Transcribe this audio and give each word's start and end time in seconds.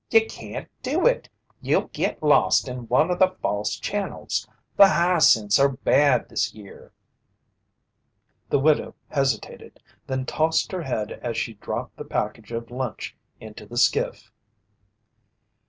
Ye 0.09 0.21
can't 0.25 0.67
do 0.81 1.05
it. 1.05 1.29
You'll 1.61 1.89
git 1.89 2.23
lost 2.23 2.67
in 2.67 2.87
one 2.87 3.11
o' 3.11 3.15
the 3.15 3.35
false 3.39 3.75
channels. 3.75 4.47
The 4.75 4.87
hyacinths 4.87 5.59
are 5.59 5.69
bad 5.69 6.27
this 6.27 6.55
year." 6.55 6.91
The 8.49 8.57
widow 8.57 8.95
hesitated, 9.09 9.79
then 10.07 10.25
tossed 10.25 10.71
her 10.71 10.81
head 10.81 11.11
as 11.21 11.37
she 11.37 11.53
dropped 11.53 11.97
the 11.97 12.03
package 12.05 12.51
of 12.51 12.71
lunch 12.71 13.15
into 13.39 13.67
the 13.67 13.77
skiff. 13.77 14.31